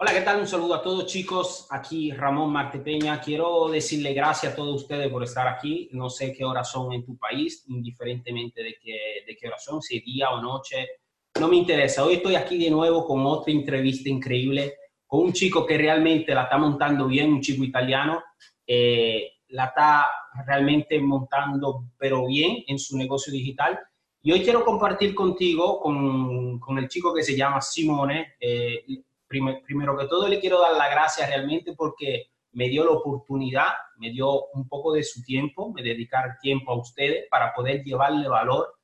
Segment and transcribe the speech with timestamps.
[0.00, 0.40] Hola, ¿qué tal?
[0.40, 1.66] Un saludo a todos chicos.
[1.70, 3.20] Aquí Ramón Marte Peña.
[3.20, 5.88] Quiero decirle gracias a todos ustedes por estar aquí.
[5.92, 9.82] No sé qué horas son en tu país, indiferentemente de qué, de qué hora son,
[9.82, 10.88] si es día o noche.
[11.40, 12.04] No me interesa.
[12.04, 14.74] Hoy estoy aquí de nuevo con otra entrevista increíble
[15.08, 18.22] con un chico que realmente la está montando bien, un chico italiano.
[18.66, 20.06] Eh, la está
[20.46, 23.80] realmente montando, pero bien en su negocio digital.
[24.20, 28.34] Y hoy quiero compartir contigo, con, con el chico que se llama Simone.
[28.40, 28.84] Eh,
[29.28, 34.10] primero que todo, le quiero dar las gracias realmente porque me dio la oportunidad, me
[34.10, 38.74] dio un poco de su tiempo, me dedicar tiempo a ustedes para poder llevarle valor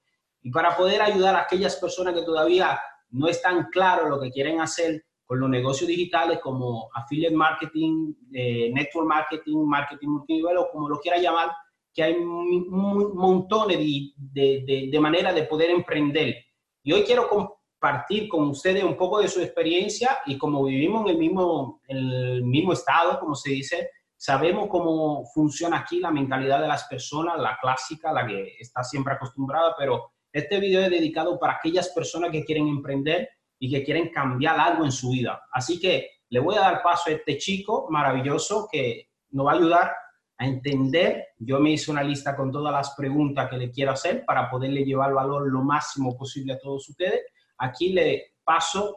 [0.42, 2.78] y para poder ayudar a aquellas personas que todavía
[3.10, 8.70] no están claros lo que quieren hacer con los negocios digitales como affiliate marketing, eh,
[8.72, 11.50] network marketing, marketing multinivel o como lo quiera llamar,
[11.94, 16.36] que hay montón de, de, de maneras de poder emprender.
[16.82, 21.08] Y hoy quiero compartir con ustedes un poco de su experiencia y como vivimos en
[21.10, 26.68] el mismo, el mismo estado, como se dice, sabemos cómo funciona aquí la mentalidad de
[26.68, 31.54] las personas, la clásica, la que está siempre acostumbrada, pero este video es dedicado para
[31.54, 35.42] aquellas personas que quieren emprender y que quieren cambiar algo en su vida.
[35.52, 39.54] Así que le voy a dar paso a este chico maravilloso que nos va a
[39.54, 39.92] ayudar
[40.38, 41.28] a entender.
[41.38, 44.84] Yo me hice una lista con todas las preguntas que le quiero hacer para poderle
[44.84, 47.22] llevar valor lo máximo posible a todos ustedes
[47.58, 48.96] Aquí le paso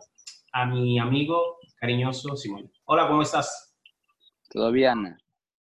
[0.51, 2.71] a mi amigo cariñoso Simón.
[2.85, 3.75] Hola, ¿cómo estás?
[4.49, 5.15] Todo bien.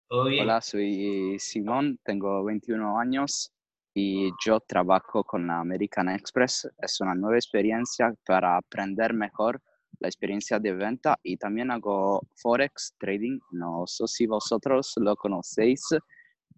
[0.07, 0.43] ¿Todo bien?
[0.43, 3.51] Hola, soy Simón, tengo 21 años
[3.93, 6.69] y yo trabajo con American Express.
[6.77, 9.61] Es una nueva experiencia para aprender mejor
[9.99, 13.39] la experiencia de venta y también hago Forex Trading.
[13.51, 15.81] No sé si vosotros lo conocéis,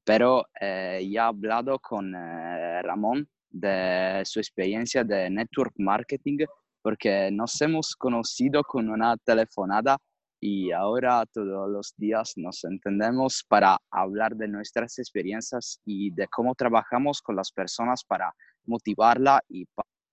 [0.04, 6.46] pero eh, ya he hablado con eh, Ramón de su experiencia de network marketing,
[6.82, 9.98] porque nos hemos conocido con una telefonada
[10.40, 16.54] y ahora todos los días nos entendemos para hablar de nuestras experiencias y de cómo
[16.54, 18.32] trabajamos con las personas para
[18.66, 19.66] motivarla y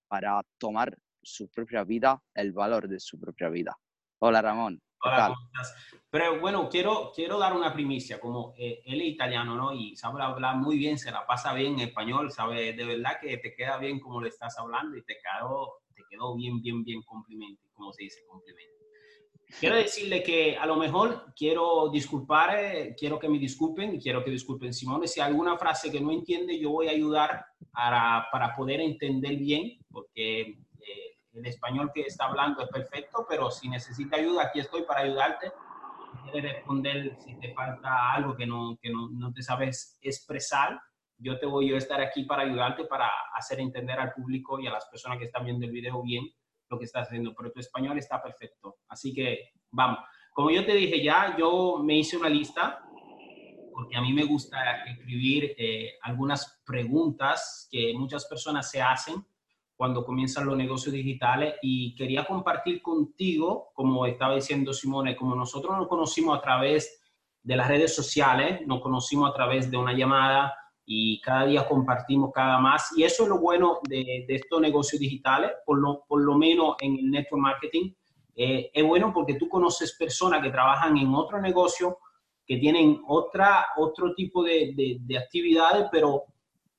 [0.07, 3.77] para tomar su propia vida, el valor de su propia vida.
[4.19, 4.81] Hola Ramón.
[6.09, 9.73] Pero bueno, quiero, quiero dar una primicia, como eh, él es italiano, ¿no?
[9.73, 13.37] Y sabe hablar muy bien, se la pasa bien en español, sabe de verdad que
[13.37, 17.01] te queda bien como le estás hablando y te quedó, te quedó bien, bien, bien
[17.03, 18.73] complemento, como se dice, complemento.
[19.59, 24.23] Quiero decirle que a lo mejor quiero disculpar, eh, quiero que me disculpen y quiero
[24.23, 25.07] que disculpen Simone.
[25.07, 29.37] Si hay alguna frase que no entiende, yo voy a ayudar para, para poder entender
[29.37, 30.57] bien, porque
[31.35, 35.51] el español que está hablando es perfecto, pero si necesita ayuda, aquí estoy para ayudarte.
[36.23, 40.79] Quieres responder, si te falta algo que no, que no, no te sabes expresar,
[41.17, 44.71] yo te voy a estar aquí para ayudarte, para hacer entender al público y a
[44.71, 46.25] las personas que están viendo el video bien
[46.69, 48.77] lo que estás haciendo, pero tu español está perfecto.
[48.89, 49.99] Así que vamos.
[50.33, 52.81] Como yo te dije ya, yo me hice una lista
[53.71, 59.15] porque a mí me gusta escribir eh, algunas preguntas que muchas personas se hacen
[59.75, 65.77] cuando comienzan los negocios digitales y quería compartir contigo, como estaba diciendo Simone, como nosotros
[65.77, 67.01] nos conocimos a través
[67.43, 70.53] de las redes sociales, nos conocimos a través de una llamada
[70.85, 72.91] y cada día compartimos cada más.
[72.97, 76.97] Y eso es lo bueno de, estos negocios digitales, por lo, por lo menos en
[76.97, 77.91] el network marketing.
[78.35, 81.97] Eh, es bueno porque tú conoces personas que trabajan en otro negocio,
[82.47, 86.23] que tienen otra, otro tipo de, de, de actividades, pero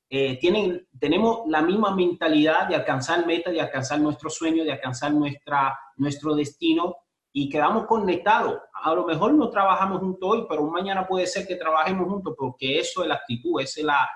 [0.08, 5.12] eh, tienen, tenemos la misma mentalidad de alcanzar meta, de alcanzar nuestro sueño, de alcanzar
[5.12, 6.96] nuestra, nuestro destino
[7.32, 8.60] y quedamos conectados.
[8.82, 12.78] A lo mejor no trabajamos juntos hoy, pero mañana puede ser que trabajemos juntos porque
[12.78, 14.08] eso es la actitud, es la,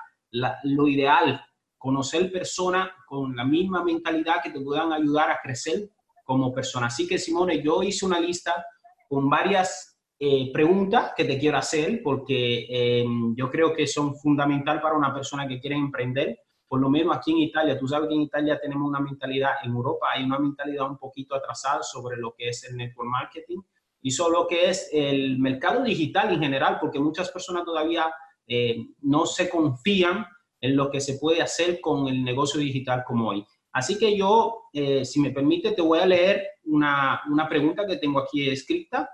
[0.63, 1.45] lo ideal.
[1.77, 5.91] Conocer personas con la misma mentalidad que te puedan ayudar a crecer
[6.25, 6.87] como persona.
[6.87, 8.65] Así que, Simone, yo hice una lista
[9.09, 9.90] con varias
[10.23, 15.15] eh, preguntas que te quiero hacer porque eh, yo creo que son fundamental para una
[15.15, 17.79] persona que quiere emprender, por lo menos aquí en Italia.
[17.79, 21.35] Tú sabes que en Italia tenemos una mentalidad, en Europa hay una mentalidad un poquito
[21.35, 23.63] atrasada sobre lo que es el network marketing
[24.03, 28.13] y sobre lo que es el mercado digital en general, porque muchas personas todavía
[28.47, 30.27] eh, no se confían
[30.61, 33.47] en lo que se puede hacer con el negocio digital como hoy.
[33.73, 34.65] Así que yo,
[35.05, 39.09] si me permite, te voy a leer una, una pregunta que tengo aquí escrita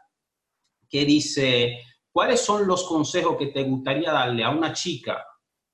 [0.88, 1.78] que dice,
[2.10, 5.24] ¿cuáles son los consejos que te gustaría darle a una chica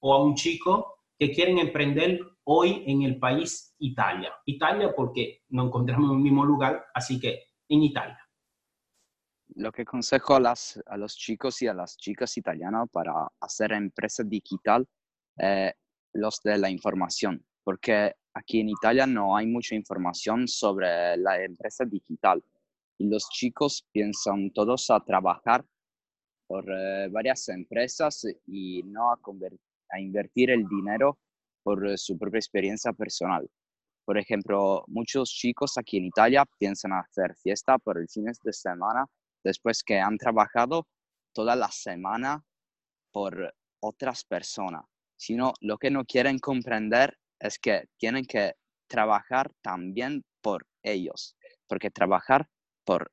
[0.00, 4.32] o a un chico que quieren emprender hoy en el país Italia?
[4.47, 8.19] Italia porque nos encontramos en el mismo lugar, así que en Italia.
[9.55, 13.73] Lo que consejo a, las, a los chicos y a las chicas italianas para hacer
[13.73, 14.88] empresa digital,
[15.38, 15.73] eh,
[16.14, 21.85] los de la información, porque aquí en Italia no hay mucha información sobre la empresa
[21.85, 22.43] digital
[23.08, 25.64] los chicos piensan todos a trabajar
[26.46, 31.19] por eh, varias empresas y no a, invertir el dinero
[31.62, 33.49] por su propia experiencia personal.
[34.04, 39.06] Por ejemplo, muchos chicos aquí en Italia piensan hacer fiesta por el fines de semana
[39.44, 40.87] después que han trabajado
[41.32, 42.44] toda la semana
[43.12, 44.84] por otras personas,
[45.16, 48.54] sino lo que no quieren comprender es que tienen que
[48.88, 52.49] trabajar también por ellos, porque trabajar
[52.84, 53.11] por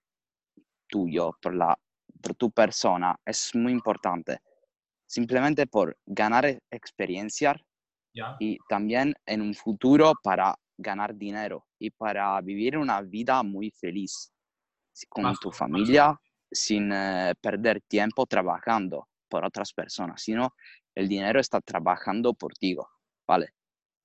[0.88, 1.78] tuyo, por, la,
[2.22, 4.40] por tu persona, es muy importante.
[5.06, 7.56] Simplemente por ganar e, experiencia
[8.40, 14.32] y también en un futuro para ganar dinero y para vivir una vida muy feliz
[15.08, 16.20] con tu familia
[16.52, 20.56] sin eh, perder tiempo trabajando por otras personas, sino
[20.96, 22.76] el dinero está trabajando por ti,
[23.28, 23.50] ¿vale?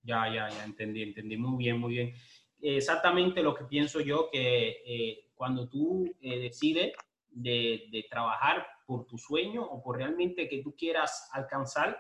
[0.03, 1.37] Ya, ya, ya, entendí, entendí.
[1.37, 2.15] Muy bien, muy bien.
[2.61, 6.93] Exactamente lo que pienso yo, que eh, cuando tú eh, decides
[7.29, 11.99] de, de, trabajar por tu sueño o por realmente que tú quieras alcanzar,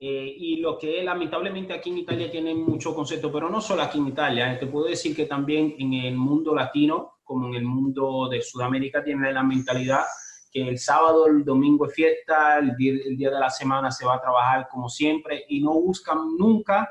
[0.00, 3.98] eh, y lo que lamentablemente aquí en Italia tiene mucho concepto, pero no solo aquí
[3.98, 8.28] en Italia, te puedo decir que también en el mundo latino, como en el mundo
[8.28, 10.04] de Sudamérica, tiene la mentalidad
[10.52, 14.06] que el sábado, el domingo es fiesta, el día, el día de la semana se
[14.06, 16.88] va a trabajar como siempre y no buscan nunca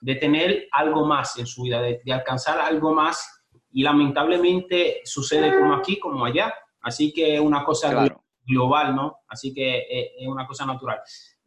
[0.00, 3.39] de tener algo más en su vida, de, alcanzar algo más
[3.72, 6.52] y lamentablemente sucede como aquí, como allá.
[6.82, 8.08] Así que es una cosa
[8.46, 9.18] global, ¿no?
[9.28, 11.00] Así que eh, es una cosa natural.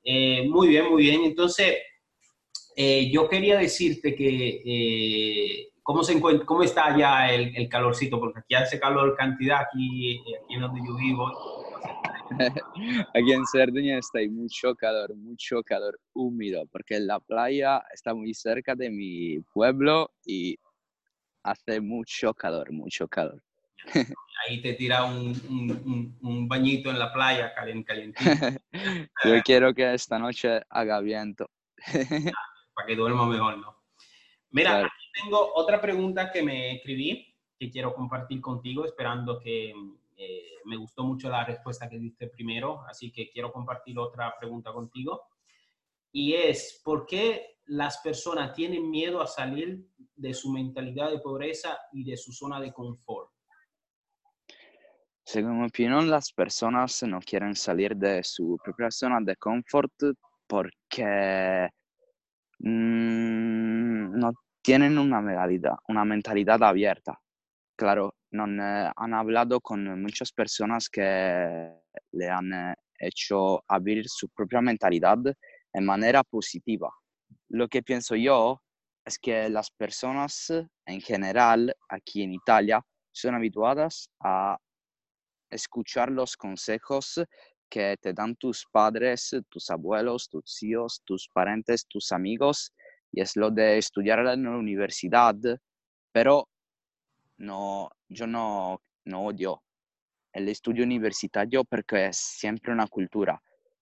[0.03, 1.23] Eh, muy bien, muy bien.
[1.23, 1.77] Entonces,
[2.75, 8.39] eh, yo quería decirte que ¿cómo, se encuentra, cómo está ya el, el, calorcito, porque
[8.39, 11.31] aquí hace calor cantidad, aquí, aquí en donde yo vivo,
[13.13, 18.75] Aquí en Cerdeña está mucho calor, mucho calor húmedo, porque la playa está muy cerca
[18.75, 20.57] de mi pueblo y
[21.43, 23.41] hace mucho calor, mucho calor.
[24.47, 28.13] Ahí te tira un, un, un bañito en la playa, caliente,
[29.23, 31.49] Yo quiero que esta noche haga viento.
[32.73, 33.83] Para que duerma mejor, ¿no?
[34.51, 39.73] Mira, tengo otra pregunta que me escribí, que quiero compartir contigo, esperando que
[40.17, 44.71] eh, me gustó mucho la respuesta que diste primero, así que quiero compartir otra pregunta
[44.71, 45.27] contigo.
[46.11, 51.77] Y es, ¿por qué las personas tienen miedo a salir de su mentalidad de pobreza
[51.91, 53.31] y de su zona de confort?
[55.25, 59.93] Según mi opinión, las personas no quieren salir de su propia zona de confort
[60.45, 61.69] porque
[62.59, 67.19] mm, no tienen una mentalidad, una mentalidad abierta.
[67.75, 71.01] Claro, non, eh, han hablado con muchas personas que
[72.11, 75.17] le han eh, hecho abrir su propia mentalidad
[75.73, 76.91] en manera positiva.
[77.53, 78.63] Lo que pienso yo
[79.05, 80.51] es que las personas
[80.87, 84.57] en general aquí en Italia son habituadas a
[85.51, 87.21] escuchar los consejos
[87.69, 92.73] que te dan tus padres, tus abuelos, tus tíos, tus parientes, tus amigos,
[93.11, 95.35] y es lo de estudiar en la universidad,
[96.11, 96.49] pero
[97.37, 99.61] no, yo no, no odio
[100.31, 103.39] el estudio universitario porque es siempre una cultura.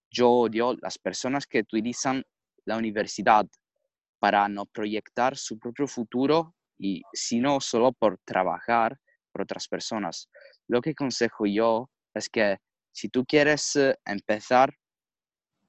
[0.10, 2.22] Yo odio las personas que utilizan
[2.66, 3.48] la universidad
[4.22, 8.96] para no proyectar su propio futuro y sino solo por trabajar
[9.32, 10.30] por otras personas.
[10.68, 12.58] Lo que consejo yo es que
[12.92, 14.72] si tú quieres eh, empezar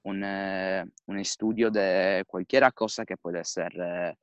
[0.03, 4.15] un, eh, un estudio de cualquier cosa que puede ser eh,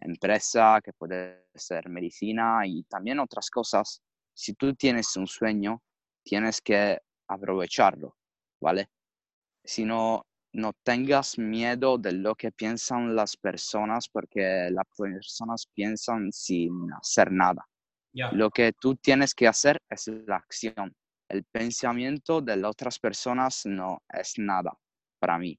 [0.00, 4.02] empresa, que puede ser medicina y también otras cosas.
[4.34, 5.82] Si tú tienes un sueño,
[6.22, 8.16] tienes que aprovecharlo,
[8.60, 8.90] ¿vale?
[9.64, 16.32] Si no, no tengas miedo de lo que piensan las personas porque las personas piensan
[16.32, 17.66] sin hacer nada.
[18.32, 20.92] Lo que tú tienes que hacer es la acción.
[21.28, 24.72] El pensamiento de las otras personas no es nada
[25.20, 25.58] para mí.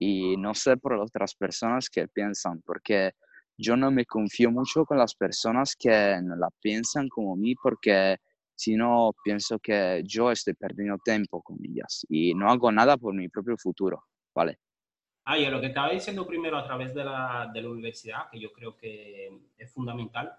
[0.00, 3.12] Y no sé por otras personas que piensan, porque
[3.56, 8.16] yo no me confío mucho con las personas que no la piensan como mí porque
[8.54, 13.14] si no pienso que yo estoy perdiendo tiempo con ellas y no hago nada por
[13.14, 14.02] mi propio futuro,
[14.34, 14.58] ¿vale?
[15.24, 18.40] Ah, y lo que estaba diciendo primero a través de la, de la universidad, que
[18.40, 20.32] yo creo que es fundamental,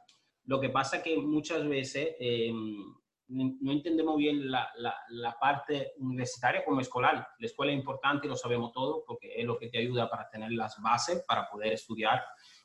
[0.46, 2.94] lo que pasa es que muchas veces em,
[3.30, 7.26] no entendemos bien la, la, la, parte universitaria como escolar.
[7.40, 10.52] La escuela es importante, lo sabemos todo, porque es lo que te ayuda para tener
[10.52, 12.22] las bases para poder estudiar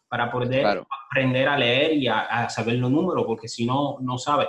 [0.09, 4.49] para poder aprender a leer y a, saber los números, porque si no, no sabe.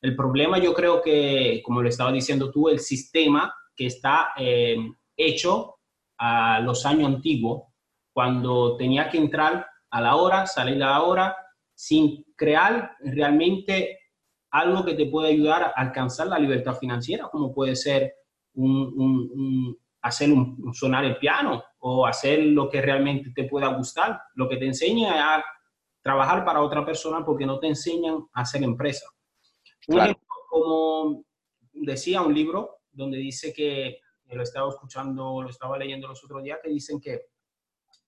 [0.00, 4.76] El problema yo creo que, como le estaba diciendo tú, el sistema que está eh,
[5.16, 5.76] hecho
[6.24, 7.64] a los años antiguos,
[8.12, 11.36] cuando tenía que entrar a la hora, salir a la hora,
[11.74, 13.98] sin crear realmente
[14.52, 18.14] algo que te pueda ayudar a alcanzar la libertad financiera, como puede ser
[18.54, 24.20] un, hacer un, sonar el piano o hacer lo que realmente te pueda gustar.
[24.36, 25.44] Lo que te enseña a
[26.02, 29.06] trabajar para otra persona porque no te enseñan a hacer empresa.
[30.48, 31.24] como
[31.72, 33.98] decía un libro donde dice que,
[34.36, 37.26] lo estaba escuchando, lo estaba leyendo los otros días, que dicen que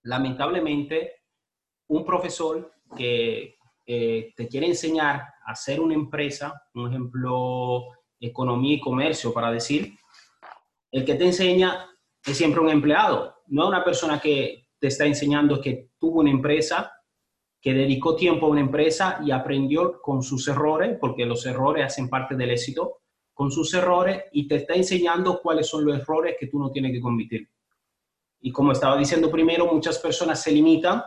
[0.02, 1.22] lamentablemente
[1.88, 7.84] un profesor que te quiere enseñar a hacer una empresa, un ejemplo,
[8.18, 9.94] economía y comercio, para decir,
[10.90, 11.90] el que te enseña
[12.24, 16.92] es siempre un empleado, no una persona que te está enseñando que tuvo una empresa,
[17.60, 22.08] que dedicó tiempo a una empresa y aprendió con sus errores, porque los errores hacen
[22.08, 23.00] parte del éxito,
[23.34, 26.92] con sus errores y te está enseñando cuáles son los errores que tú no tienes
[26.92, 27.46] que cometer.
[28.40, 31.02] Y como estaba diciendo primero, muchas personas se limitan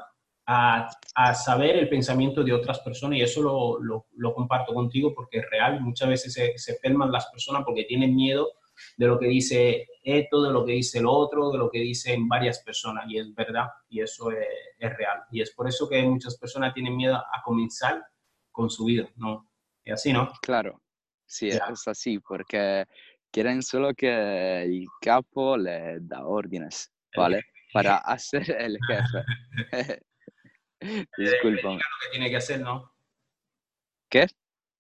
[0.46, 5.14] a, a saber el pensamiento de otras personas y eso lo, lo, lo, comparto contigo
[5.14, 5.82] porque es real.
[5.82, 8.50] Muchas veces se, se enferman las personas porque tienen miedo
[8.98, 12.28] de lo que dice esto, de lo que dice el otro, de lo que dicen
[12.28, 14.48] varias personas y es verdad y eso es,
[14.80, 15.24] es real.
[15.32, 18.04] Y es por eso que muchas personas tienen miedo a comenzar
[18.52, 19.50] con su vida, ¿no?
[19.84, 20.32] Es así, ¿no?
[20.42, 20.82] Claro,
[21.28, 22.86] sí, es así, porque
[23.32, 27.44] quieren solo que el capo le da órdenes, ¿vale?
[27.74, 30.02] Para hacer el jefe.
[31.18, 31.70] Disculpa.
[31.74, 32.94] lo que tiene que hacer, ¿no?
[34.10, 34.28] ¿Qué?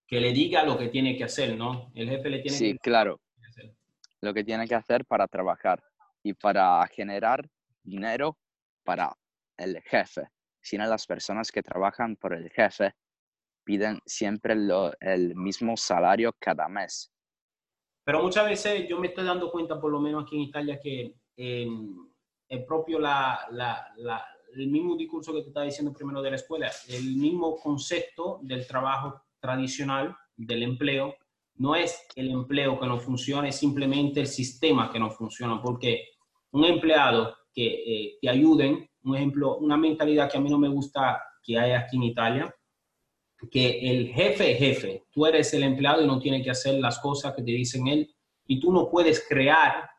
[0.08, 1.92] Que le diga lo que tiene que hacer, ¿no?
[1.94, 2.80] El jefe le tiene sí, que...
[2.80, 3.20] claro.
[4.22, 5.84] Lo que tiene que hacer para trabajar
[6.24, 7.48] y para generar
[7.84, 8.38] dinero
[8.84, 9.16] para
[9.58, 10.30] el jefe.
[10.62, 12.94] Si no, las personas que trabajan por el jefe
[13.68, 14.56] piden siempre
[15.02, 17.12] el mismo salario cada mes.
[18.06, 21.14] Pero muchas veces yo me estoy dando cuenta, por lo menos aquí en Italia, que
[21.36, 26.38] el propio la, la, la, el mismo discurso que te estaba diciendo primero de la
[26.38, 31.16] escuela, el mismo concepto del trabajo tradicional, del empleo,
[31.56, 36.06] no es el empleo que no funciona, es simplemente el sistema que no funciona, porque
[36.52, 40.70] un empleado que eh, te ayuden, un ejemplo, una mentalidad que a mí no me
[40.70, 42.56] gusta que hay aquí en Italia,
[43.52, 47.00] que el jefe es jefe, tú eres el empleado y no tienes que hacer las
[47.00, 48.14] cosas que te dicen él,
[48.48, 49.90] y tú no puedes crear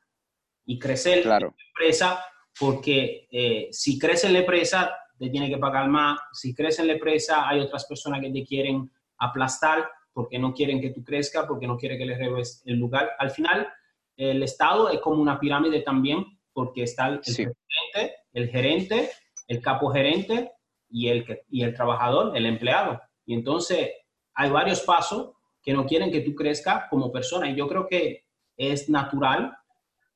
[0.64, 1.54] y crecer claro.
[1.56, 2.24] la empresa
[2.58, 6.88] porque eh, si crece en la empresa te tiene que pagar más, si crece en
[6.88, 11.46] la empresa hay otras personas que te quieren aplastar porque no quieren que tú crezcas,
[11.46, 13.10] porque no quieren que les revés el lugar.
[13.20, 13.68] Al final,
[14.16, 17.44] el Estado es como una pirámide también, porque está el, Sí.
[17.44, 19.10] presidente, el gerente,
[19.46, 20.50] el capo gerente
[20.90, 23.00] y el, y el trabajador, el empleado.
[23.28, 23.90] Y entonces
[24.32, 25.32] hay varios pasos
[25.62, 27.50] que no quieren que tú crezcas como persona.
[27.50, 28.24] Y yo creo que
[28.56, 29.54] es natural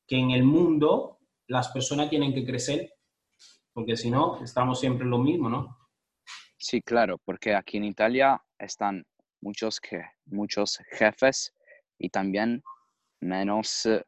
[0.06, 2.94] que en el mundo las personas tienen que crecer,
[3.74, 5.76] porque si no, estamos siempre lo mismo, ¿no?
[6.56, 9.04] Sí, claro, porque aquí en Italia están
[9.42, 11.52] muchos, que, muchos jefes
[11.98, 12.62] y también
[13.20, 14.02] menos eh,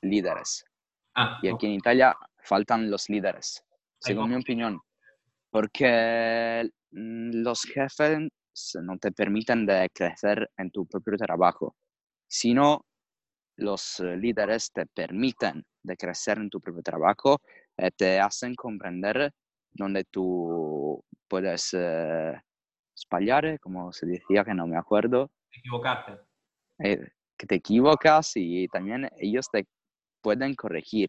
[0.00, 0.64] líderes.
[1.14, 3.62] Ah, Y aquí en Italia faltan los líderes,
[4.00, 4.80] según mi opinión,
[5.50, 8.28] porque los jefes
[8.82, 11.74] no te permiten de crecer en tu propio trabajo,
[12.28, 12.84] sino
[13.56, 17.40] los eh, líderes te permiten de crecer en tu propio trabajo,
[17.76, 19.32] eh, te hacen comprender
[19.72, 22.34] donde tú puedes eh,
[22.94, 26.18] espallar, como se decía, que no me acuerdo, equivocarte.
[26.78, 29.66] eh, que te equivocas y también ellos te
[30.20, 31.08] pueden corregir,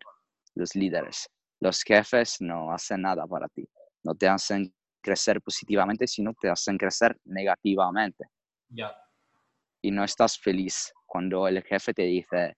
[0.56, 1.30] los líderes.
[1.60, 3.68] Los jefes no hacen nada para ti,
[4.04, 4.74] no te hacen
[5.04, 8.26] crecer positivamente, sino te hacen crecer negativamente.
[8.70, 8.96] Ya.
[9.84, 12.56] Y no estás feliz cuando el jefe te dice,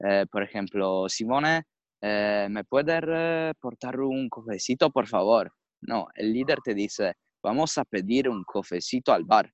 [0.00, 1.64] eh, por ejemplo, Simone,
[2.00, 5.52] eh, ¿me puedes eh, portar un cafecito, por favor?
[5.82, 9.52] No, el líder te dice, vamos a pedir un cafecito al bar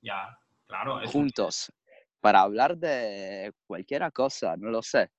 [0.00, 1.00] Ya, claro.
[1.08, 1.72] juntos
[2.24, 5.10] para hablar de cualquier cosa, no lo sé.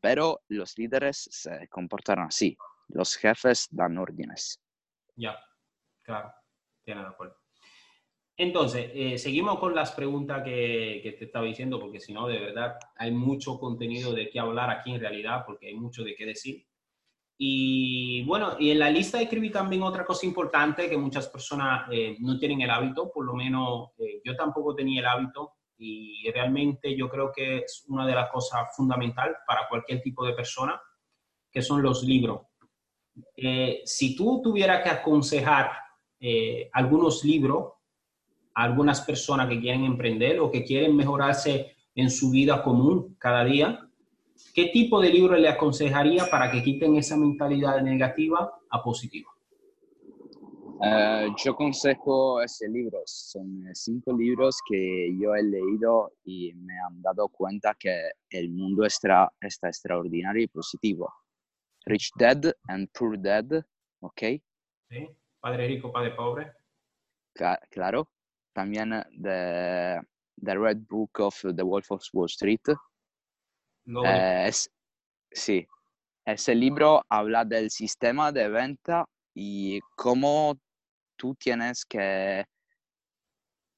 [0.00, 2.56] Pero los líderes se comportan así.
[2.88, 4.60] Los jefes dan órdenes.
[5.14, 5.38] Ya,
[6.08, 6.32] claro,
[6.82, 7.36] tiene de acuerdo.
[8.34, 12.38] Entonces, eh, seguimos con las preguntas que, que te estaba diciendo, porque si no, de
[12.38, 16.24] verdad, hay mucho contenido de qué hablar aquí en realidad, porque hay mucho de qué
[16.24, 16.64] decir.
[17.36, 22.16] Y bueno, y en la lista escribí también otra cosa importante que muchas personas eh,
[22.20, 26.96] no tienen el hábito, por lo menos eh, yo tampoco tenía el hábito y realmente
[26.96, 30.80] yo creo que es una de las cosas fundamentales para cualquier tipo de persona,
[31.50, 32.40] que son los libros.
[33.36, 35.70] Eh, si tú tuvieras que aconsejar
[36.20, 37.72] eh, algunos libros
[38.54, 43.44] a algunas personas que quieren emprender o que quieren mejorarse en su vida común cada
[43.44, 43.88] día,
[44.54, 49.30] ¿qué tipo de libro le aconsejaría para que quiten esa mentalidad negativa a positiva?
[50.80, 53.02] Eh, yo consejo ese libro.
[53.04, 58.84] Son cinco libros que yo he leído y me han dado cuenta que el mundo
[58.84, 61.12] está, está extraordinario y positivo.
[61.84, 63.64] Rich Dad and Poor Dad,
[64.00, 64.22] ¿ok?
[64.88, 65.08] Sí.
[65.40, 66.52] Padre rico, padre pobre.
[67.70, 68.08] claro.
[68.52, 68.90] También
[69.22, 70.00] The,
[70.42, 72.62] the Red Book of the Wolf of Wall Street.
[74.04, 74.50] Eh,
[75.30, 75.66] sí.
[76.24, 80.58] Ese libro habla del sistema de venta y cómo
[81.16, 82.44] tú tienes que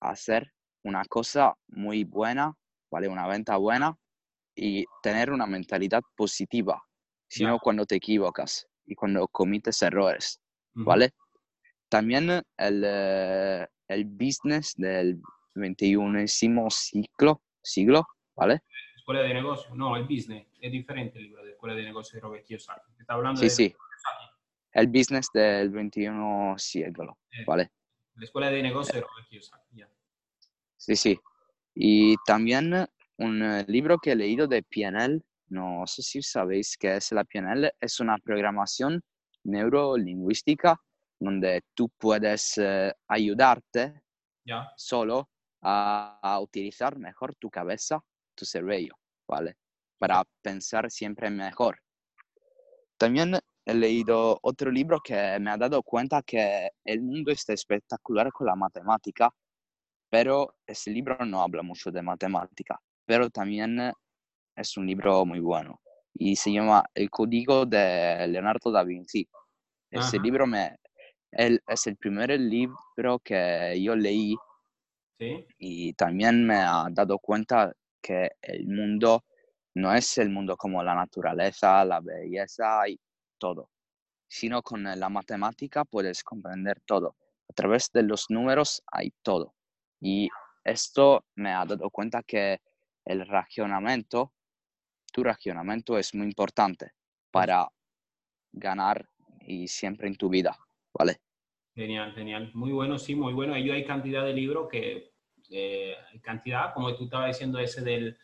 [0.00, 0.52] hacer
[0.82, 2.54] una cosa muy buena,
[2.90, 3.08] ¿vale?
[3.08, 3.96] Una venta buena
[4.54, 6.82] y tener una mentalidad positiva,
[7.28, 10.40] sino cuando te equivocas y cuando cometes errores,
[10.74, 11.12] ¿vale?
[11.90, 15.20] También el, eh, el business del
[15.54, 18.62] 21 siglo, siglo, ¿vale?
[18.96, 22.20] Escuela de negocio, no, el business, es diferente el libro de Escuela de Negocio de
[22.22, 22.92] Robert Kiyosaki.
[22.98, 23.76] Está hablando sí, de sí
[24.72, 27.70] el business del 21 siglo, eh, ¿vale?
[28.14, 29.84] La escuela de negocios de Robert Kiyosaki,
[30.76, 31.20] Sí, sí.
[31.74, 32.86] Y también
[33.18, 37.24] un eh, libro que he leído de PNL, no sé si sabéis qué es la
[37.24, 39.02] PNL, es una programación
[39.44, 40.80] neurolingüística
[41.20, 44.02] donde tú puedes eh, ayudarte
[44.76, 45.28] solo
[45.62, 48.02] a, a, utilizar mejor tu cabeza,
[48.34, 48.96] tu cerebro,
[49.28, 49.56] ¿vale?
[49.98, 51.78] Para pensar siempre mejor.
[52.96, 58.32] También he leído otro libro que me ha dado cuenta que el mundo está espectacular
[58.32, 59.30] con la matemática,
[60.10, 63.92] pero ese libro no habla mucho de matemática, pero también
[64.56, 65.80] es un libro muy bueno
[66.14, 69.28] y se llama El Código de Leonardo da Vinci.
[69.90, 70.76] Ese libro me,
[71.32, 74.36] es el primer libro que yo leí
[75.58, 79.24] y también me ha dado cuenta que el mundo
[79.74, 82.98] no es el mundo como la naturaleza, la belleza y
[83.38, 83.70] todo,
[84.26, 87.16] sino con la matemática puedes comprender todo.
[87.48, 89.54] A través de los números hay todo.
[90.00, 90.28] Y
[90.64, 92.60] esto me ha dado cuenta que
[93.04, 94.32] el racionamiento,
[95.12, 96.92] tu racionamiento es muy importante
[97.30, 97.68] para
[98.52, 99.08] ganar
[99.40, 100.56] y siempre en tu vida,
[100.96, 101.16] ¿vale?
[101.74, 102.50] Genial, genial.
[102.54, 103.54] Muy bueno, sí, muy bueno.
[103.54, 105.12] Ahí hay cantidad de libros que,
[105.50, 108.16] eh, cantidad, como tú estabas diciendo, ese del,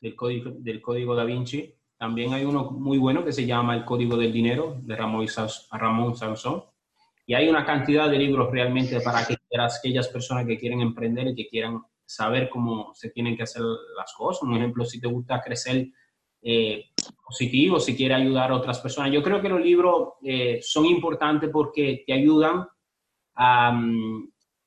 [0.00, 3.84] del, código, del código da Vinci, también hay uno muy bueno que se llama El
[3.84, 5.26] Código del Dinero de Ramón,
[5.72, 6.64] Ramón Sansón.
[7.26, 11.48] Y hay una cantidad de libros realmente para aquellas personas que quieren emprender y que
[11.48, 13.62] quieran saber cómo se tienen que hacer
[13.96, 14.42] las cosas.
[14.42, 15.88] Un ejemplo, si te gusta crecer
[16.42, 16.90] eh,
[17.24, 19.12] positivo, si quieres ayudar a otras personas.
[19.12, 22.66] Yo creo que los libros eh, son importantes porque te ayudan
[23.36, 23.80] a,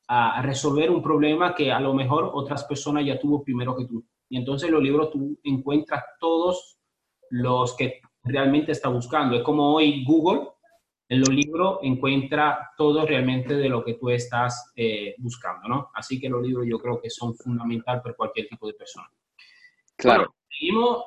[0.07, 4.03] a, resolver un problema que a lo mejor otras personas ya tuvo primero que tú.
[4.29, 6.79] Y entonces los libros tú encuentras todos
[7.29, 9.37] los que realmente está buscando.
[9.37, 10.49] Es como hoy Google
[11.09, 15.89] en los libros encuentra todo realmente de lo que tú estás eh, buscando, ¿no?
[15.93, 19.09] Así que los libros yo creo que son fundamental para cualquier tipo de persona.
[19.95, 20.35] Claro.
[20.49, 21.03] seguimos,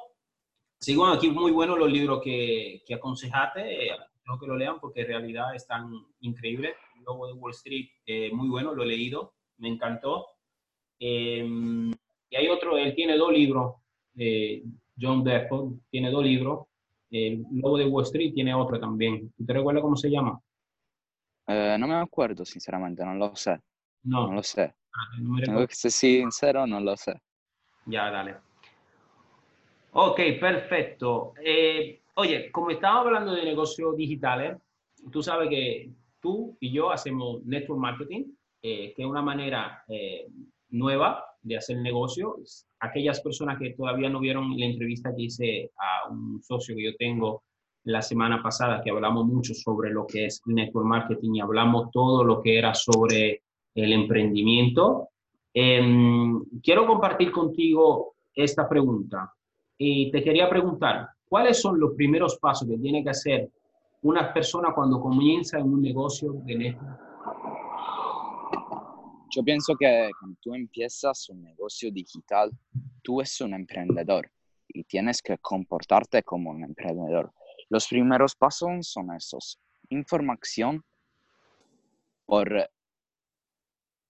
[0.80, 3.96] seguimos aquí muy buenos los libros que, que aconsejaste, eh,
[4.38, 5.90] que lo lean porque en realidad están
[6.20, 6.74] increíbles.
[7.04, 10.26] Lobo de Wall Street, eh, muy bueno, lo he leído, me encantó.
[10.98, 11.90] Em,
[12.28, 13.76] y hay otro, él tiene dos libros,
[14.16, 14.62] eh,
[15.00, 16.66] John Deford, tiene dos libros.
[17.10, 19.32] El Lobo de Wall Street tiene otro también.
[19.44, 20.40] ¿Te recuerdas cómo se llama?
[21.48, 23.58] No me acuerdo, sinceramente, no lo sé.
[24.04, 24.72] No, no lo sé.
[25.44, 27.20] Tengo que ser sincero, no lo sé.
[27.86, 28.36] Ya, dale.
[29.92, 31.32] Ok, perfecto.
[31.44, 34.56] Eh, oye, como estaba hablando de negocios digitales,
[35.10, 38.24] tú sabes que tú y yo hacemos network marketing,
[38.62, 39.84] eh, que es una manera
[40.68, 42.36] nueva de hacer negocio.
[42.78, 46.96] Aquellas personas que todavía no vieron la entrevista que hice a un socio que yo
[46.96, 47.42] tengo
[47.84, 52.22] la semana pasada, que hablamos mucho sobre lo que es network marketing y hablamos todo
[52.22, 53.42] lo que era sobre
[53.74, 55.08] el emprendimiento.
[55.52, 59.32] Em, quiero compartir contigo esta pregunta
[59.82, 63.50] y te quería preguntar, ¿cuáles son los primeros pasos que tiene que hacer
[64.02, 67.10] una persona cuando comienza en un negocio de network
[69.32, 72.50] yo pienso que cuando tú empiezas un negocio digital,
[73.02, 74.30] tú eres un emprendedor
[74.66, 77.32] y tienes que comportarte como un emprendedor.
[77.68, 79.60] Los primeros pasos son esos.
[79.90, 80.82] Información
[82.26, 82.68] por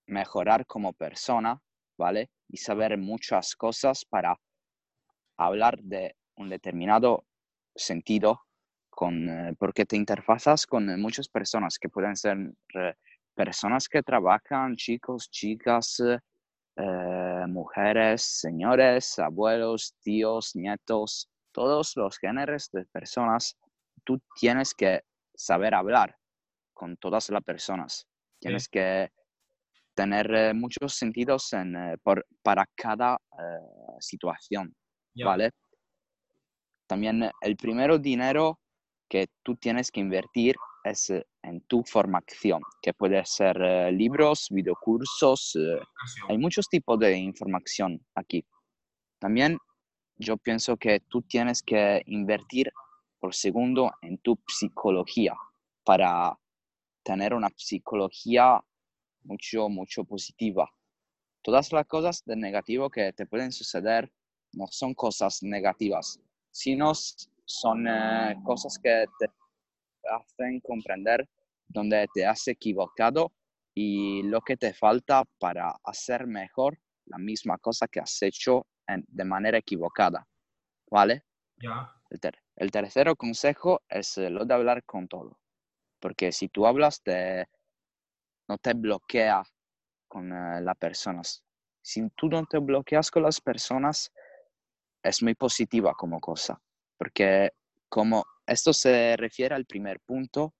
[0.07, 1.61] mejorar como persona,
[1.99, 2.31] ¿vale?
[2.49, 4.41] Y saber muchas cosas para
[5.47, 7.25] hablar de un determinado
[7.75, 8.43] sentido,
[8.89, 12.37] con, eh, porque te interfazas con muchas personas que pueden ser
[13.35, 16.03] personas que trabajan, chicos, chicas,
[16.77, 23.57] eh, mujeres, señores, abuelos, tíos, nietos, todos los géneros de personas,
[24.05, 25.03] tú tienes que
[25.35, 26.17] saber hablar
[26.75, 28.07] con todas las personas.
[28.39, 29.11] Tienes que
[29.95, 34.75] tener eh, muchos sentidos en, eh, por, para cada eh, situación,
[35.15, 35.51] ¿vale?
[36.87, 38.59] También el primero dinero
[39.09, 43.57] que tú tienes que invertir es en tu formación, que puede ser
[43.93, 45.57] libros, videocursos,
[46.29, 48.45] hay muchos tipos de información aquí.
[49.19, 49.59] También
[50.17, 52.73] yo pienso que tú tienes que invertir
[53.19, 55.35] por segundo en tu psicología
[55.85, 56.39] para
[57.03, 58.61] tener una psicología
[59.23, 60.71] mucho, mucho positiva.
[61.43, 64.11] Todas las cosas de negativo que te pueden suceder
[64.53, 66.93] no son cosas negativas, sino
[67.45, 69.27] son eh, cosas que te
[70.09, 71.29] hacen comprender
[71.69, 73.33] donde te has equivocado
[73.75, 79.25] y lo que te falta para hacer mejor la misma cosa que has hecho de
[79.25, 80.27] manera equivocada.
[80.91, 81.25] ¿Vale?
[81.57, 81.93] Ya.
[82.11, 82.19] El,
[82.57, 85.39] el tercer consejo es lo de hablar con todo.
[86.01, 87.47] Porque si tú hablas, te,
[88.49, 89.45] no te bloquea
[90.09, 91.45] con eh, las personas.
[91.83, 94.13] Si tú no te bloqueas con las personas,
[95.03, 96.61] es muy positiva como cosa.
[96.97, 97.53] Porque
[97.89, 100.55] como esto se refiere al primer punto,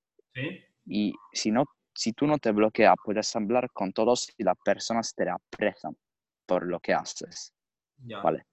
[0.87, 5.15] y si, no, si tú no te bloqueas, puedes hablar con todos y las personas
[5.15, 5.97] te aprecian
[6.47, 7.53] por lo que haces.
[7.99, 8.47] ¿Vale?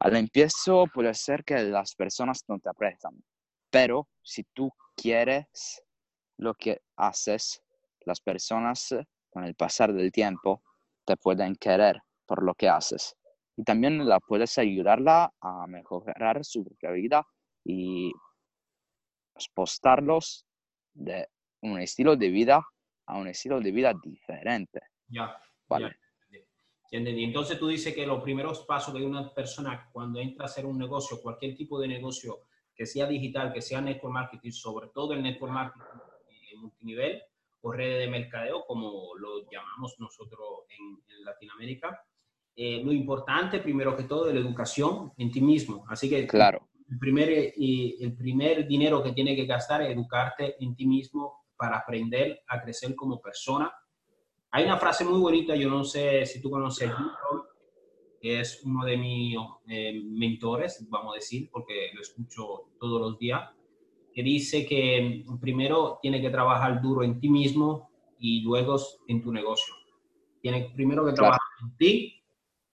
[0.00, 3.24] Al empiezo puede ser que las personas no te aprecian,
[3.70, 5.82] pero si tú quieres
[6.36, 7.62] lo que haces,
[8.00, 8.94] las personas
[9.30, 10.62] con el pasar del tiempo
[11.06, 13.16] te pueden querer por lo que haces.
[13.56, 17.26] Y también la puedes ayudarla a mejorar su propia vida
[17.64, 18.12] y
[19.54, 20.44] postarlos
[20.92, 21.28] de
[21.62, 22.62] un estilo de vida
[23.06, 24.80] a un estilo de vida diferente.
[25.08, 25.36] Ya.
[25.68, 25.96] Vale.
[26.90, 30.78] Entonces tú dices que los primeros pasos de una persona cuando entra a hacer un
[30.78, 35.22] negocio, cualquier tipo de negocio que sea digital, que sea network marketing, sobre todo el
[35.22, 35.80] network marketing
[36.56, 37.22] multinivel
[37.62, 42.04] o redes de mercadeo, como lo llamamos nosotros en, Latinoamérica.
[42.56, 45.84] Eh, lo importante, primero que todo, es la educación en ti mismo.
[45.88, 46.68] Así que claro.
[46.88, 51.44] el, primer, y el primer dinero que tiene que gastar es educarte en ti mismo
[51.56, 53.72] para aprender a crecer como persona.
[54.50, 56.90] Hay una frase muy bonita, yo no sé si tú conoces,
[58.20, 59.36] que es uno de mis
[59.68, 63.50] eh, mentores, vamos a decir, porque lo escucho todos los días
[64.14, 68.76] que dice que primero tiene que trabajar duro en ti mismo y luego
[69.08, 69.74] en tu negocio.
[70.40, 72.23] Tiene primero que trabajar en ti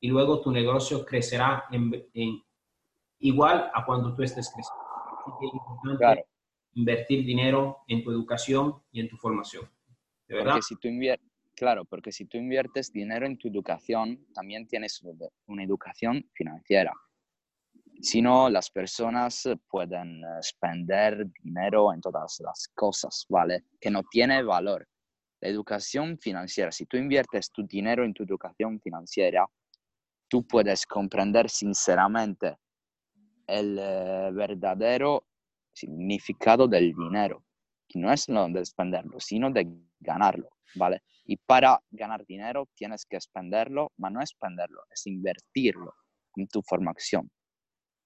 [0.02, 2.44] y luego tu negocio crecerá en,
[3.20, 4.84] igual a cuando tú estés creciendo.
[5.20, 6.26] Así que es importante
[6.74, 9.70] invertir dinero en tu educación y en tu formación.
[10.28, 10.54] ¿De verdad?
[10.54, 10.90] Porque si tú
[11.56, 15.04] claro, porque si tú inviertes dinero en tu educación, también tienes
[15.46, 16.94] una educación financiera.
[18.02, 23.66] Si no, las personas pueden eh, spender dinero en todas las cosas, ¿vale?
[23.80, 24.88] Que no tiene valor.
[25.40, 29.46] La educación financiera, si tú inviertes tu dinero en tu educación financiera,
[30.32, 32.56] tú puedes comprender sinceramente
[33.46, 35.26] el eh, verdadero
[35.74, 37.44] significado del dinero,
[37.86, 39.67] que no es lo de expenderlo, sino de
[40.00, 41.02] ganarlo, ¿vale?
[41.26, 45.94] Y para ganar dinero tienes que expenderlo, pero no expenderlo, es invertirlo
[46.38, 47.30] en tu formación.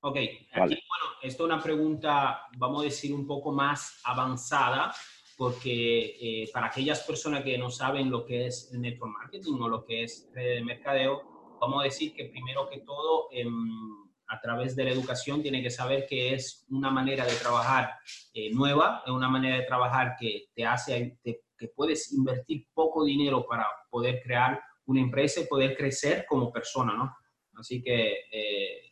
[0.01, 4.91] Ok, aquí, bueno, esto es una pregunta, vamos a decir, un poco más avanzada,
[5.37, 9.69] porque eh, para aquellas personas que no saben lo que es el network marketing o
[9.69, 14.75] lo que es de mercadeo, vamos a decir que primero que todo, em, a través
[14.75, 17.95] de la educación, tiene que saber que es una manera de trabajar
[18.33, 23.45] eh, nueva, es una manera de trabajar que te hace, que puedes invertir poco dinero
[23.45, 27.15] para poder crear una empresa y poder crecer como persona, ¿no?
[27.57, 28.91] Así que eh,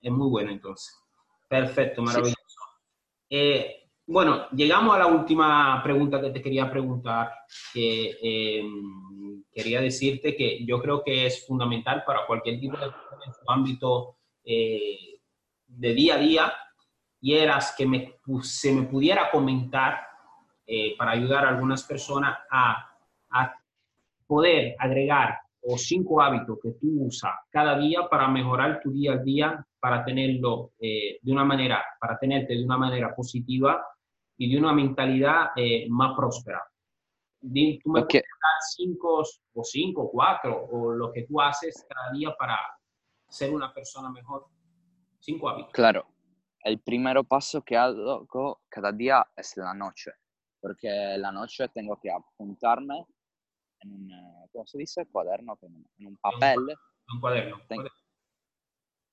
[0.00, 0.94] es muy bueno entonces.
[1.48, 2.36] Perfecto, maravilloso.
[3.30, 7.32] Eh, bueno, llegamos a la última pregunta que te quería preguntar,
[7.72, 13.32] que em, quería decirte que yo creo que es fundamental para cualquier tipo de en
[13.32, 15.18] su ámbito eh,
[15.66, 16.52] de día a día,
[17.20, 20.06] y eras que me, se me pudiera comentar
[20.66, 22.88] eh, para ayudar a algunas personas a,
[23.30, 23.54] a
[24.26, 29.18] poder agregar o cinco hábitos que tú usas cada día para mejorar tu día a
[29.18, 33.84] día para tenerlo eh, de una manera, para tenerte de una manera positiva
[34.38, 36.62] y de una mentalidad eh, más próspera.
[37.40, 39.22] Tú me puedes dar cinco
[39.54, 42.58] o cinco, cuatro, o lo que tú haces cada día para
[43.28, 44.46] ser una persona mejor.
[45.18, 45.72] Cinco hábitos.
[45.72, 46.06] Claro.
[46.60, 50.10] El primer paso que hago cada día es la noche,
[50.60, 53.06] porque la noche tengo que apuntarme
[53.80, 55.06] en un, eh, ¿cómo se dice?
[55.06, 56.58] Cuaderno, en un papel.
[57.12, 57.58] Un cuaderno.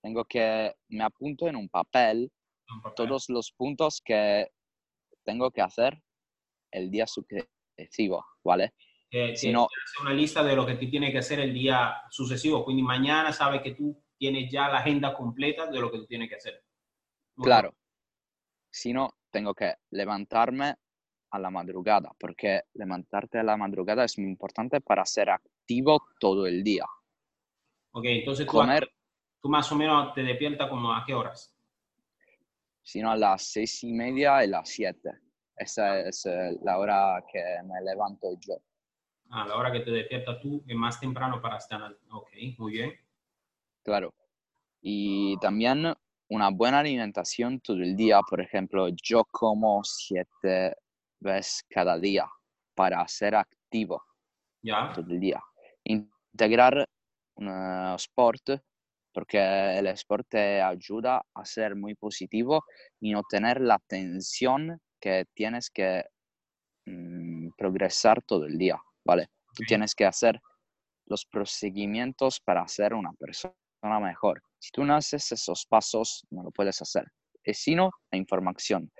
[0.02, 2.32] Tengo que, me apunto en un papel,
[2.96, 4.50] todos los puntos que
[5.24, 6.02] tengo que hacer
[6.72, 8.74] el día excesivo, ¿vale?
[9.12, 9.68] Eh, si no,
[10.02, 12.66] una lista de lo que tú tienes que hacer el día sucesivo.
[12.66, 16.30] Quindi mañana sabes que tú tienes ya la agenda completa de lo que tú tienes
[16.30, 16.64] que hacer.
[17.36, 17.76] claro.
[18.72, 20.76] Si no, tengo que levantarme
[21.30, 26.48] a la madrugada, porque levantarte a la madrugada es muy importante para ser activo todo
[26.48, 26.86] el día.
[27.92, 28.92] Ok, entonces tú, Comer,
[29.40, 31.53] tú más o menos te despiertas como a qué horas?
[32.84, 35.10] Sino a las seis y media y las siete.
[35.56, 38.56] Esa es eh, la hora que me levanto yo.
[39.30, 41.98] A la hora que te despiertas tú, es más temprano para estar.
[42.12, 42.94] Ok, muy bien.
[43.84, 44.14] Claro.
[44.82, 45.94] Y también
[46.30, 48.20] una buena alimentación todo el día.
[48.30, 50.76] Por ejemplo, yo como siete
[51.20, 52.28] veces cada día
[52.76, 54.04] para ser activo
[54.62, 54.92] ¿Ya?
[54.94, 55.42] todo el día.
[55.84, 56.88] Integrar
[57.36, 58.50] un uh, sport
[59.14, 59.40] porque
[59.78, 62.64] el sport te ayuda a ser muy positivo
[63.00, 66.04] y no tener la tensión que tienes que
[66.86, 68.82] mm, progresar todo el día.
[69.06, 69.28] ¿vale?
[69.56, 70.40] Tú tienes que hacer
[71.06, 73.54] los procedimientos para ser una persona
[74.02, 74.42] mejor.
[74.60, 77.06] Si tú no haces esos pasos, no lo puedes hacer.
[77.44, 78.92] Y si no, la información.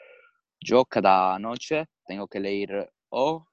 [0.60, 3.46] Yo cada noche tengo que leer o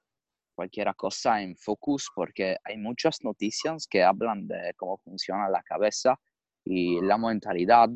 [0.53, 6.19] cualquier cosa en Focus porque hay muchas noticias que hablan de cómo funciona la cabeza
[6.65, 7.89] y la mentalidad.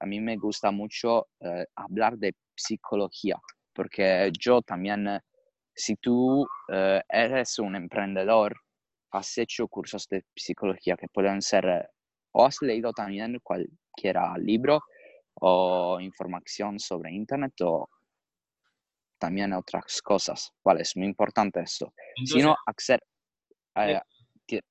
[0.00, 3.38] A mí me gusta mucho eh, hablar de psicología
[3.74, 5.20] porque yo también
[5.74, 8.54] si tú eh, eres un emprendedor,
[9.10, 11.88] has hecho cursos de psicología que pueden ser, eh,
[12.32, 14.80] o has leído también cualquier libro
[15.34, 17.88] o información sobre Internet o
[19.18, 20.82] también otras cosas, ¿vale?
[20.82, 21.92] Es muy importante eso.
[22.24, 23.00] si no, hacer,
[23.76, 24.00] eh,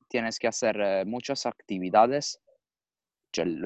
[0.08, 2.39] tienes que hacer muchas actividades.
[3.38, 3.63] El,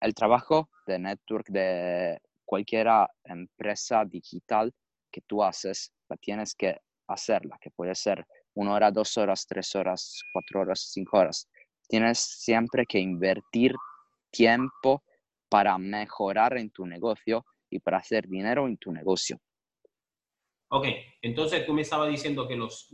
[0.00, 2.88] el trabajo de network de cualquier
[3.24, 4.72] empresa digital
[5.10, 10.22] que tú haces tienes que hacerla, que puede ser una hora, dos horas, tres horas,
[10.32, 11.48] cuatro horas, cinco horas.
[11.88, 13.74] Tienes siempre que invertir
[14.30, 15.02] tiempo
[15.48, 19.38] para mejorar en tu negocio y para hacer dinero en tu negocio.
[20.68, 20.86] Ok,
[21.20, 22.88] entonces tú me estabas diciendo que los,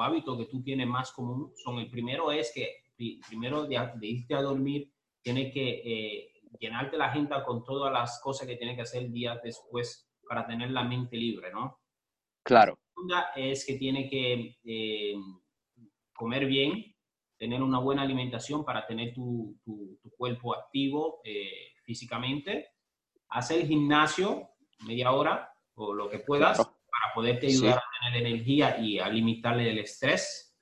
[0.00, 2.84] hábitos que tú tienes más común son, el primero es que
[3.28, 4.90] primero de, irte a dormir,
[5.22, 9.40] tienes que eh, llenarte la agenda con todas las cosas que tienes que hacer días
[9.42, 11.80] después para tener la mente libre, ¿no?
[12.42, 12.78] Claro.
[12.78, 15.14] La segunda es que tiene que eh,
[16.14, 16.94] comer bien,
[17.36, 22.70] tener una buena alimentación para tener tu, tu, cuerpo activo eh, físicamente,
[23.28, 24.48] hacer gimnasio
[24.80, 29.58] media hora o lo que puedas para poderte ayudar a tener energía y a limitar
[29.60, 30.56] el estrés.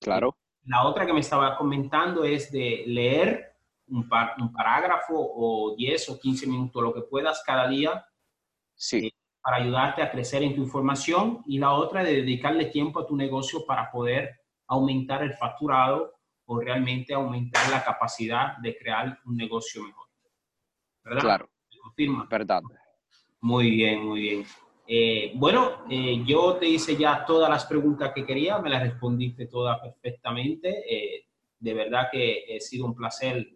[0.00, 0.36] Claro.
[0.64, 3.53] La otra que me estaba comentando es de leer
[3.88, 8.04] un, par, un parágrafo o 10 o 15 minutos, lo que puedas cada día.
[8.74, 9.06] Sí.
[9.06, 13.06] Eh, para ayudarte a crecer en tu información y la otra de dedicarle tiempo a
[13.06, 16.14] tu negocio para poder aumentar el facturado
[16.46, 20.08] o realmente aumentar la capacidad de crear un negocio mejor.
[21.04, 21.20] ¿Verdad?
[21.20, 21.50] Claro.
[21.82, 22.26] confirma?
[22.30, 22.62] Verdad.
[23.40, 24.44] Muy bien, muy bien.
[24.86, 29.46] Eh, bueno, eh, yo te hice ya todas las preguntas que quería, me las respondiste
[29.46, 30.84] todas perfectamente.
[30.88, 31.26] Eh,
[31.58, 33.46] de verdad que ha sido un placer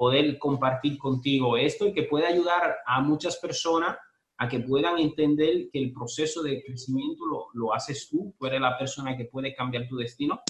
[0.00, 3.98] poder compartir contigo esto y que pueda ayudar a muchas personas
[4.38, 8.62] a que puedan entender que el proceso de crecimiento lo, lo, haces tú, tú eres
[8.62, 10.40] la persona que puede cambiar tu destino.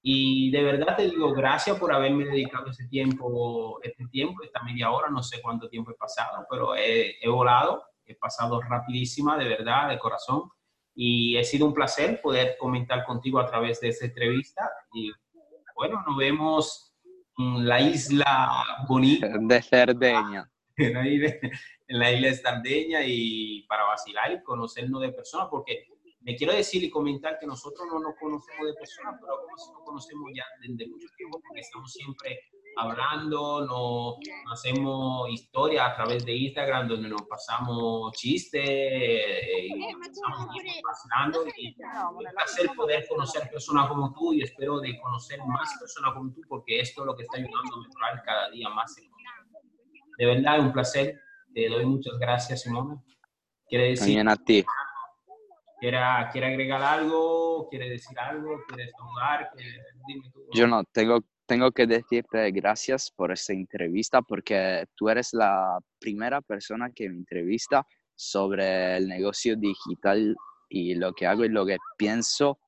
[0.00, 4.90] Y de verdad te digo gracias por haberme dedicado ese tiempo, este tiempo, esta media
[4.90, 9.48] hora, no sé cuánto tiempo he pasado, pero he, he volado, he pasado rapidísima, de
[9.50, 10.44] verdad, de corazón.
[10.94, 14.66] Y ha sido un placer poder comentar contigo a través de esta entrevista.
[14.94, 15.12] Y
[15.74, 16.87] bueno, nos vemos
[17.38, 19.28] la isla bonita.
[19.40, 20.50] De Cerdeña.
[20.76, 20.92] en
[21.98, 25.88] la isla de Sardeña y para vacilar y conocernos de personas, porque
[26.20, 29.72] me quiero decir y comentar que nosotros no nos conocemos de personas, pero como si
[29.72, 32.40] nos conocemos ya desde mucho tiempo, porque estamos siempre
[32.78, 34.16] hablando, nos,
[34.52, 40.48] hacemos historias a través de Instagram donde nos pasamos chistes eh, y estamos
[40.82, 41.76] pasando y es
[42.32, 46.80] placer poder conocer personas como tú y espero de conocer más personas como tú porque
[46.80, 48.94] esto es lo que está ayudando a mejorar cada día más
[50.16, 51.20] De verdad es un placer
[51.54, 53.02] te doy muchas gracias, Simón.
[53.66, 54.64] ¿Quiere decir, También a ti.
[55.80, 55.98] ¿Quiere,
[56.32, 57.68] ¿Quiere agregar algo?
[57.68, 58.60] ¿Quiere decir algo?
[58.66, 59.50] ¿Quiere saludar?
[60.52, 66.42] Yo no, tengo, tengo que decirte gracias por esta entrevista porque tú eres la primera
[66.42, 70.36] persona que me entrevista sobre el negocio digital
[70.68, 72.58] y lo que hago y lo que pienso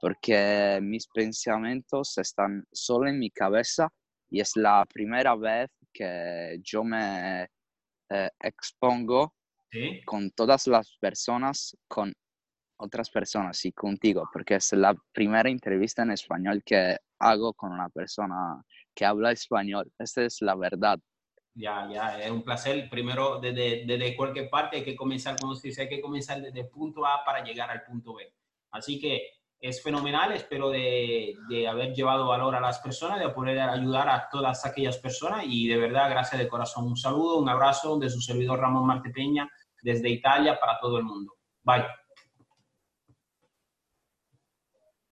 [0.00, 3.88] porque mis pensamientos están solo en mi cabeza
[4.30, 7.48] y es la primera vez que yo me
[8.10, 9.34] eh, expongo
[10.06, 12.14] con todas las personas con
[12.78, 17.88] otras personas y contigo, porque es la primera entrevista en español que hago con una
[17.88, 18.62] persona
[18.94, 19.90] que habla español.
[19.98, 20.98] Esta es la verdad.
[21.54, 22.88] Ya, ya, es un placer.
[22.88, 26.60] Primero, desde, desde cualquier parte hay que comenzar, como se dice, hay que comenzar desde
[26.60, 28.32] el punto A para llegar al punto B.
[28.70, 33.58] Así que es fenomenal, espero de, de, haber llevado valor a las personas, de poder
[33.58, 36.86] ayudar a todas aquellas personas y de verdad, gracias de corazón.
[36.86, 39.50] Un saludo, un abrazo de su servidor Ramón Marte Peña
[39.82, 41.34] desde Italia para todo el mundo.
[41.64, 41.84] Bye.